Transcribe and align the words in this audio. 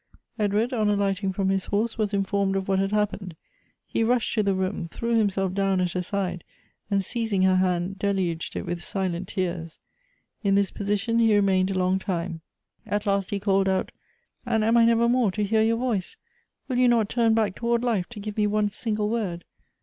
Edward, 0.39 0.73
on 0.73 0.89
alighting 0.89 1.31
from 1.31 1.49
his 1.49 1.65
horse, 1.65 1.95
was 1.95 2.11
informed 2.11 2.55
of 2.55 2.67
what 2.67 2.79
had 2.79 2.91
happened; 2.91 3.35
he 3.85 4.03
rushed 4.03 4.33
to 4.33 4.41
the 4.41 4.55
room; 4.55 4.87
threw 4.87 5.13
him 5.13 5.29
self 5.29 5.53
down 5.53 5.79
at 5.79 5.91
her 5.91 6.01
side; 6.01 6.43
and 6.89 7.05
seizing 7.05 7.43
her 7.43 7.57
hand, 7.57 7.99
deluged 7.99 8.55
it 8.55 8.65
with 8.65 8.81
silent 8.81 9.27
tears. 9.27 9.77
In 10.43 10.55
this 10.55 10.71
position 10.71 11.19
he 11.19 11.35
remained 11.35 11.69
a 11.69 11.77
long 11.77 11.99
time. 11.99 12.41
At 12.87 13.05
last 13.05 13.29
he 13.29 13.39
called 13.39 13.69
out:" 13.69 13.91
And 14.47 14.63
am 14.65 14.75
I 14.75 14.85
never 14.85 15.07
more 15.07 15.29
to 15.33 15.43
hear 15.43 15.61
your 15.61 15.77
voice? 15.77 16.17
Will 16.67 16.77
you 16.79 16.87
not 16.87 17.07
turn 17.07 17.35
back 17.35 17.53
toward 17.53 17.83
life, 17.83 18.09
to 18.09 18.19
give 18.19 18.37
me 18.37 18.47
one 18.47 18.69
single 18.69 19.07
word 19.07 19.45